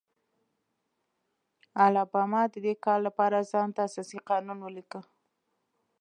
الاباما 1.85 2.41
د 2.53 2.55
دې 2.65 2.73
کار 2.85 2.99
لپاره 3.07 3.47
ځان 3.51 3.69
ته 3.75 3.79
اساسي 3.87 4.19
قانون 4.29 4.57
ولیکه. 4.61 5.01